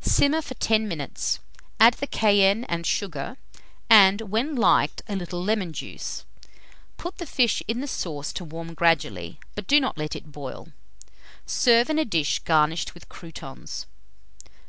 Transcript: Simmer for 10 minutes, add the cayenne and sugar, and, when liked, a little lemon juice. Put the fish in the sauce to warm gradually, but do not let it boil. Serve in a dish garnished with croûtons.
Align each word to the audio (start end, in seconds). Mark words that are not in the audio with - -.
Simmer 0.00 0.42
for 0.42 0.54
10 0.54 0.88
minutes, 0.88 1.38
add 1.78 1.94
the 1.94 2.08
cayenne 2.08 2.64
and 2.64 2.84
sugar, 2.84 3.36
and, 3.88 4.20
when 4.22 4.56
liked, 4.56 5.02
a 5.06 5.14
little 5.14 5.40
lemon 5.40 5.72
juice. 5.72 6.24
Put 6.96 7.18
the 7.18 7.24
fish 7.24 7.62
in 7.68 7.80
the 7.82 7.86
sauce 7.86 8.32
to 8.32 8.44
warm 8.44 8.74
gradually, 8.74 9.38
but 9.54 9.68
do 9.68 9.78
not 9.78 9.96
let 9.96 10.16
it 10.16 10.32
boil. 10.32 10.72
Serve 11.46 11.88
in 11.88 12.00
a 12.00 12.04
dish 12.04 12.40
garnished 12.40 12.94
with 12.94 13.08
croûtons. 13.08 13.86